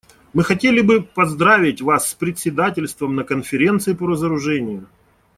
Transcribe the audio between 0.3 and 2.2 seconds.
Мы хотели бы поздравить вас с